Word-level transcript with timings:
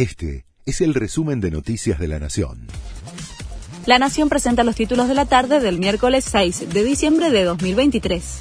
Este 0.00 0.46
es 0.64 0.80
el 0.80 0.94
resumen 0.94 1.42
de 1.42 1.50
Noticias 1.50 1.98
de 1.98 2.08
la 2.08 2.18
Nación. 2.18 2.68
La 3.84 3.98
Nación 3.98 4.30
presenta 4.30 4.64
los 4.64 4.74
títulos 4.74 5.08
de 5.08 5.14
la 5.14 5.26
tarde 5.26 5.60
del 5.60 5.78
miércoles 5.78 6.24
6 6.24 6.70
de 6.72 6.84
diciembre 6.84 7.30
de 7.30 7.44
2023. 7.44 8.38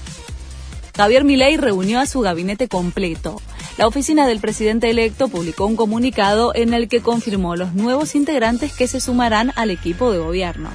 Javier 0.96 1.26
Milei 1.26 1.58
reunió 1.58 2.00
a 2.00 2.06
su 2.06 2.22
gabinete 2.22 2.70
completo. 2.70 3.42
La 3.78 3.88
oficina 3.88 4.26
del 4.26 4.40
presidente 4.40 4.90
electo 4.90 5.28
publicó 5.28 5.66
un 5.66 5.76
comunicado 5.76 6.56
en 6.56 6.74
el 6.74 6.88
que 6.88 7.02
confirmó 7.02 7.58
los 7.58 7.74
nuevos 7.74 8.16
integrantes 8.16 8.72
que 8.72 8.88
se 8.88 9.02
sumarán 9.02 9.52
al 9.58 9.70
equipo 9.70 10.14
de 10.14 10.20
gobierno. 10.20 10.70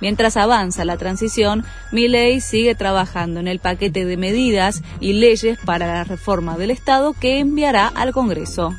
Mientras 0.00 0.36
avanza 0.36 0.84
la 0.84 0.98
transición, 0.98 1.64
Milei 1.90 2.40
sigue 2.40 2.76
trabajando 2.76 3.40
en 3.40 3.48
el 3.48 3.58
paquete 3.58 4.04
de 4.04 4.16
medidas 4.16 4.84
y 5.00 5.14
leyes 5.14 5.58
para 5.64 5.88
la 5.88 6.04
reforma 6.04 6.56
del 6.56 6.70
Estado 6.70 7.12
que 7.12 7.40
enviará 7.40 7.88
al 7.88 8.12
Congreso. 8.12 8.72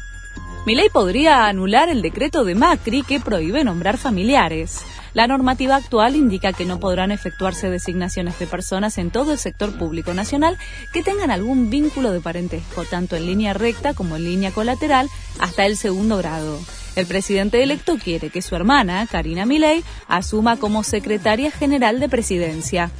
Milei 0.65 0.89
podría 0.89 1.47
anular 1.47 1.89
el 1.89 2.01
decreto 2.01 2.43
de 2.43 2.53
Macri 2.53 3.01
que 3.03 3.19
prohíbe 3.19 3.63
nombrar 3.63 3.97
familiares. 3.97 4.81
La 5.13 5.25
normativa 5.25 5.77
actual 5.77 6.15
indica 6.15 6.53
que 6.53 6.65
no 6.65 6.79
podrán 6.79 7.11
efectuarse 7.11 7.69
designaciones 7.69 8.37
de 8.37 8.45
personas 8.45 8.97
en 8.97 9.09
todo 9.09 9.31
el 9.31 9.39
sector 9.39 9.75
público 9.77 10.13
nacional 10.13 10.57
que 10.93 11.01
tengan 11.01 11.31
algún 11.31 11.69
vínculo 11.69 12.11
de 12.11 12.19
parentesco, 12.19 12.83
tanto 12.83 13.15
en 13.15 13.25
línea 13.25 13.53
recta 13.53 13.93
como 13.93 14.17
en 14.17 14.25
línea 14.25 14.51
colateral, 14.51 15.09
hasta 15.39 15.65
el 15.65 15.77
segundo 15.77 16.17
grado. 16.17 16.59
El 16.95 17.07
presidente 17.07 17.63
electo 17.63 17.97
quiere 17.97 18.29
que 18.29 18.41
su 18.41 18.55
hermana, 18.55 19.07
Karina 19.09 19.45
Milei, 19.45 19.83
asuma 20.07 20.57
como 20.57 20.83
secretaria 20.83 21.51
general 21.51 21.99
de 22.01 22.09
presidencia. 22.09 22.91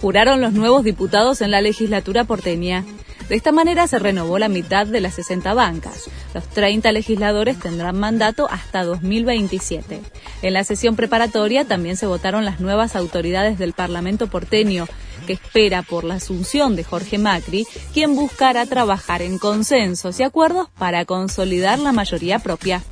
Juraron 0.00 0.40
los 0.40 0.54
nuevos 0.54 0.82
diputados 0.82 1.42
en 1.42 1.50
la 1.50 1.60
legislatura 1.60 2.24
porteña. 2.24 2.84
De 3.28 3.36
esta 3.36 3.52
manera 3.52 3.86
se 3.86 3.98
renovó 3.98 4.38
la 4.38 4.48
mitad 4.48 4.86
de 4.86 5.00
las 5.00 5.14
60 5.14 5.52
bancas. 5.54 6.08
Los 6.36 6.48
30 6.48 6.92
legisladores 6.92 7.58
tendrán 7.58 7.98
mandato 7.98 8.46
hasta 8.50 8.84
2027. 8.84 10.02
En 10.42 10.52
la 10.52 10.64
sesión 10.64 10.94
preparatoria 10.94 11.64
también 11.64 11.96
se 11.96 12.06
votaron 12.06 12.44
las 12.44 12.60
nuevas 12.60 12.94
autoridades 12.94 13.58
del 13.58 13.72
Parlamento 13.72 14.26
porteño, 14.26 14.84
que 15.26 15.32
espera 15.32 15.80
por 15.80 16.04
la 16.04 16.16
asunción 16.16 16.76
de 16.76 16.84
Jorge 16.84 17.16
Macri, 17.16 17.66
quien 17.94 18.14
buscará 18.14 18.66
trabajar 18.66 19.22
en 19.22 19.38
consensos 19.38 20.20
y 20.20 20.24
acuerdos 20.24 20.68
para 20.78 21.06
consolidar 21.06 21.78
la 21.78 21.92
mayoría 21.92 22.38
propia. 22.38 22.82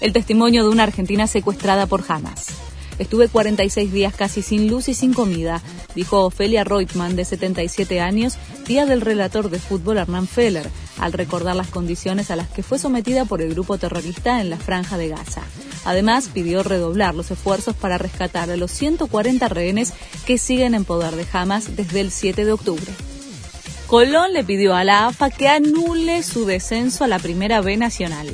El 0.00 0.12
testimonio 0.12 0.62
de 0.62 0.68
una 0.68 0.84
Argentina 0.84 1.26
secuestrada 1.26 1.86
por 1.86 2.04
Hamas. 2.06 2.69
Estuve 3.00 3.28
46 3.28 3.92
días 3.94 4.14
casi 4.14 4.42
sin 4.42 4.68
luz 4.68 4.90
y 4.90 4.94
sin 4.94 5.14
comida, 5.14 5.62
dijo 5.94 6.26
Ofelia 6.26 6.64
Reutemann, 6.64 7.16
de 7.16 7.24
77 7.24 7.98
años, 7.98 8.36
tía 8.66 8.84
del 8.84 9.00
relator 9.00 9.48
de 9.48 9.58
fútbol 9.58 9.96
Hernán 9.96 10.28
Feller, 10.28 10.68
al 10.98 11.14
recordar 11.14 11.56
las 11.56 11.68
condiciones 11.68 12.30
a 12.30 12.36
las 12.36 12.50
que 12.50 12.62
fue 12.62 12.78
sometida 12.78 13.24
por 13.24 13.40
el 13.40 13.54
grupo 13.54 13.78
terrorista 13.78 14.42
en 14.42 14.50
la 14.50 14.58
franja 14.58 14.98
de 14.98 15.08
Gaza. 15.08 15.40
Además, 15.86 16.28
pidió 16.28 16.62
redoblar 16.62 17.14
los 17.14 17.30
esfuerzos 17.30 17.74
para 17.74 17.96
rescatar 17.96 18.50
a 18.50 18.58
los 18.58 18.70
140 18.70 19.48
rehenes 19.48 19.94
que 20.26 20.36
siguen 20.36 20.74
en 20.74 20.84
poder 20.84 21.16
de 21.16 21.24
Hamas 21.32 21.74
desde 21.74 22.02
el 22.02 22.10
7 22.10 22.44
de 22.44 22.52
octubre. 22.52 22.92
Colón 23.86 24.34
le 24.34 24.44
pidió 24.44 24.74
a 24.74 24.84
la 24.84 25.06
AFA 25.06 25.30
que 25.30 25.48
anule 25.48 26.22
su 26.22 26.44
descenso 26.44 27.04
a 27.04 27.08
la 27.08 27.18
Primera 27.18 27.62
B 27.62 27.78
Nacional. 27.78 28.28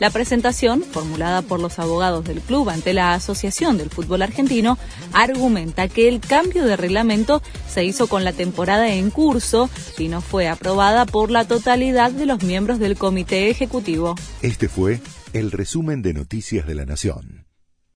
La 0.00 0.08
presentación, 0.08 0.82
formulada 0.82 1.42
por 1.42 1.60
los 1.60 1.78
abogados 1.78 2.24
del 2.24 2.40
club 2.40 2.70
ante 2.70 2.94
la 2.94 3.12
Asociación 3.12 3.76
del 3.76 3.90
Fútbol 3.90 4.22
Argentino, 4.22 4.78
argumenta 5.12 5.88
que 5.88 6.08
el 6.08 6.20
cambio 6.20 6.64
de 6.64 6.78
reglamento 6.78 7.42
se 7.68 7.84
hizo 7.84 8.06
con 8.06 8.24
la 8.24 8.32
temporada 8.32 8.90
en 8.94 9.10
curso 9.10 9.68
y 9.98 10.08
no 10.08 10.22
fue 10.22 10.48
aprobada 10.48 11.04
por 11.04 11.30
la 11.30 11.46
totalidad 11.46 12.10
de 12.12 12.24
los 12.24 12.42
miembros 12.42 12.78
del 12.78 12.96
comité 12.96 13.50
ejecutivo. 13.50 14.14
Este 14.40 14.70
fue 14.70 15.02
el 15.34 15.52
resumen 15.52 16.00
de 16.00 16.14
Noticias 16.14 16.66
de 16.66 16.74
la 16.74 16.86
Nación. 16.86 17.49